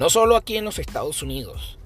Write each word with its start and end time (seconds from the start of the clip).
No 0.00 0.08
solo 0.08 0.36
aquí 0.36 0.56
en 0.56 0.64
los 0.64 0.78
Estados 0.78 1.22
Unidos, 1.22 1.76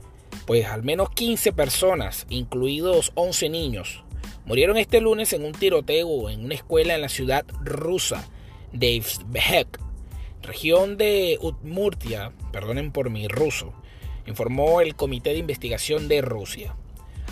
pues 0.47 0.67
al 0.67 0.85
menos 0.85 1.11
15 1.11 1.53
personas, 1.53 2.27
incluidos 2.31 3.11
11 3.17 3.49
niños, 3.49 4.05
murieron 4.47 4.77
este 4.77 5.01
lunes 5.01 5.33
en 5.33 5.45
un 5.45 5.51
tiroteo 5.51 6.31
en 6.31 6.45
una 6.45 6.55
escuela 6.55 6.95
en 6.95 7.01
la 7.01 7.09
ciudad 7.09 7.45
rusa 7.65 8.25
de 8.73 8.93
Ivsbek, 8.93 9.81
región 10.43 10.97
de 10.97 11.39
Udmurtia, 11.41 12.31
perdonen 12.53 12.93
por 12.93 13.11
mi 13.11 13.27
ruso, 13.27 13.75
informó 14.29 14.81
el 14.81 14.95
Comité 14.95 15.31
de 15.31 15.39
Investigación 15.39 16.07
de 16.07 16.23
Rusia. 16.23 16.77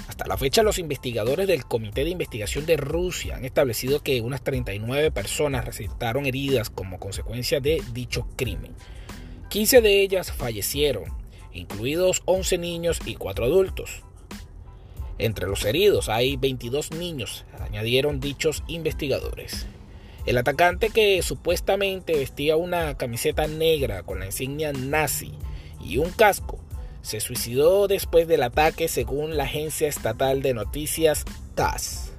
Hasta 0.09 0.27
la 0.27 0.37
fecha, 0.37 0.65
los 0.65 0.81
investigadores 0.81 1.47
del 1.47 1.65
Comité 1.65 2.03
de 2.03 2.11
Investigación 2.11 2.67
de 2.67 2.77
Rusia 2.77 3.37
han 3.37 3.45
establecido 3.45 4.03
que 4.03 4.21
unas 4.21 4.43
39 4.43 5.13
personas 5.13 5.65
resultaron 5.65 6.27
heridas 6.27 6.71
como 6.71 6.99
consecuencia 6.99 7.61
de 7.61 7.81
dicho 7.93 8.27
crimen. 8.35 8.75
15 9.53 9.83
de 9.83 10.01
ellas 10.01 10.33
fallecieron, 10.33 11.05
incluidos 11.53 12.23
11 12.25 12.57
niños 12.57 12.99
y 13.05 13.17
4 13.17 13.45
adultos. 13.45 14.03
Entre 15.19 15.47
los 15.47 15.67
heridos 15.67 16.09
hay 16.09 16.39
22 16.39 16.93
niños, 16.93 17.45
añadieron 17.61 18.19
dichos 18.19 18.65
investigadores. 18.67 19.67
El 20.25 20.39
atacante 20.39 20.89
que 20.89 21.21
supuestamente 21.21 22.15
vestía 22.15 22.57
una 22.57 22.97
camiseta 22.97 23.47
negra 23.47 24.05
con 24.05 24.21
la 24.21 24.25
insignia 24.25 24.73
nazi 24.73 25.35
y 25.85 25.99
un 25.99 26.09
casco 26.13 26.59
se 27.03 27.21
suicidó 27.21 27.89
después 27.89 28.27
del 28.27 28.45
ataque 28.45 28.89
según 28.89 29.37
la 29.37 29.45
agencia 29.45 29.87
estatal 29.87 30.41
de 30.41 30.55
noticias 30.55 31.27
TASS. 31.57 32.13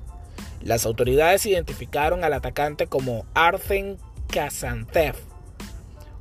Las 0.62 0.86
autoridades 0.86 1.48
identificaron 1.48 2.24
al 2.24 2.34
atacante 2.34 2.86
como 2.86 3.26
Arsen 3.34 3.98
Kazantev, 4.28 5.16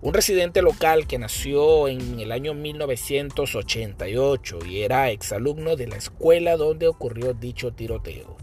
un 0.03 0.13
residente 0.13 0.61
local 0.63 1.07
que 1.07 1.19
nació 1.19 1.87
en 1.87 2.19
el 2.19 2.33
año 2.33 2.55
1988 2.55 4.59
y 4.67 4.83
era 4.83 5.11
exalumno 5.11 5.77
de 5.77 5.87
la 5.87 5.95
escuela 5.95 6.57
donde 6.57 6.89
ocurrió 6.89 7.35
dicho 7.35 7.73
tiroteo. 7.73 8.37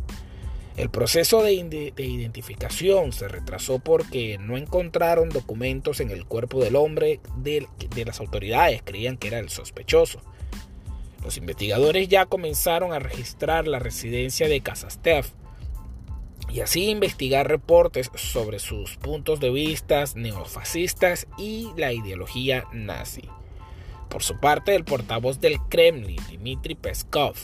El 0.78 0.90
proceso 0.90 1.44
de, 1.44 1.52
identificación 1.98 3.12
se 3.12 3.28
retrasó 3.28 3.80
porque 3.80 4.38
no 4.40 4.56
encontraron 4.56 5.28
documentos 5.28 6.00
en 6.00 6.12
el 6.12 6.26
cuerpo 6.26 6.64
del 6.64 6.78
hombre 6.78 7.20
de, 7.36 7.68
de 7.94 8.06
las 8.06 8.22
autoridades, 8.22 8.82
creían 8.82 9.18
que 9.18 9.28
era 9.28 9.40
el 9.40 9.50
sospechoso. 9.50 10.22
Los 11.22 11.36
investigadores 11.36 12.08
ya 12.08 12.26
comenzaron 12.26 12.94
a 12.94 13.00
registrar 13.00 13.68
la 13.68 13.80
residencia 13.80 14.48
de 14.48 14.62
Casastev 14.62 15.26
y 16.50 16.62
así 16.62 16.90
investigar 16.90 17.48
reportes 17.48 18.10
sobre 18.16 18.60
sus 18.60 18.98
puntos 18.98 19.40
de 19.40 19.52
vista 19.52 20.04
neofascistas 20.16 21.28
y 21.38 21.70
la 21.78 21.94
ideología 21.94 22.66
nazi. 22.74 23.24
Por 24.10 24.24
su 24.24 24.40
parte, 24.40 24.76
el 24.76 24.84
portavoz 24.84 25.40
del 25.40 25.60
Kremlin, 25.70 26.22
Dmitry 26.32 26.76
Peskov, 26.76 27.36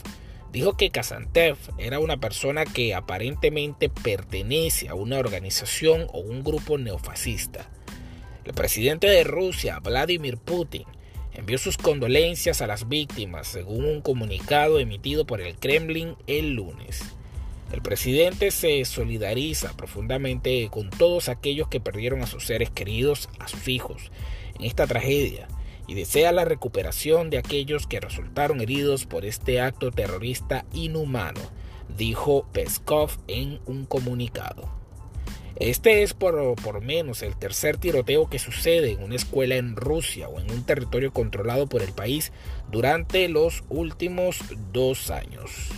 dijo 0.52 0.76
que 0.76 0.90
Kazantev 0.90 1.56
era 1.78 2.00
una 2.00 2.16
persona 2.16 2.64
que 2.64 2.94
aparentemente 2.94 3.88
pertenece 3.88 4.88
a 4.88 4.94
una 4.94 5.18
organización 5.18 6.06
o 6.12 6.18
un 6.18 6.42
grupo 6.42 6.76
neofascista. 6.76 7.70
El 8.44 8.54
presidente 8.54 9.06
de 9.06 9.22
Rusia, 9.22 9.78
Vladimir 9.80 10.38
Putin, 10.38 10.84
envió 11.34 11.58
sus 11.58 11.76
condolencias 11.76 12.62
a 12.62 12.66
las 12.66 12.88
víctimas 12.88 13.46
según 13.46 13.84
un 13.84 14.00
comunicado 14.00 14.78
emitido 14.78 15.26
por 15.26 15.40
el 15.40 15.56
Kremlin 15.56 16.16
el 16.26 16.54
lunes. 16.54 17.16
El 17.76 17.82
presidente 17.82 18.52
se 18.52 18.82
solidariza 18.86 19.76
profundamente 19.76 20.66
con 20.70 20.88
todos 20.88 21.28
aquellos 21.28 21.68
que 21.68 21.78
perdieron 21.78 22.22
a 22.22 22.26
sus 22.26 22.46
seres 22.46 22.70
queridos, 22.70 23.28
a 23.38 23.48
sus 23.48 23.68
hijos, 23.68 24.10
en 24.58 24.64
esta 24.64 24.86
tragedia 24.86 25.46
y 25.86 25.92
desea 25.92 26.32
la 26.32 26.46
recuperación 26.46 27.28
de 27.28 27.36
aquellos 27.36 27.86
que 27.86 28.00
resultaron 28.00 28.62
heridos 28.62 29.04
por 29.04 29.26
este 29.26 29.60
acto 29.60 29.90
terrorista 29.90 30.64
inhumano, 30.72 31.42
dijo 31.98 32.46
Peskov 32.50 33.10
en 33.28 33.60
un 33.66 33.84
comunicado. 33.84 34.70
Este 35.56 36.02
es 36.02 36.14
por, 36.14 36.54
por 36.54 36.80
menos 36.80 37.20
el 37.20 37.36
tercer 37.36 37.76
tiroteo 37.76 38.30
que 38.30 38.38
sucede 38.38 38.92
en 38.92 39.02
una 39.02 39.16
escuela 39.16 39.56
en 39.56 39.76
Rusia 39.76 40.30
o 40.30 40.40
en 40.40 40.50
un 40.50 40.64
territorio 40.64 41.12
controlado 41.12 41.66
por 41.66 41.82
el 41.82 41.92
país 41.92 42.32
durante 42.72 43.28
los 43.28 43.64
últimos 43.68 44.40
dos 44.72 45.10
años. 45.10 45.72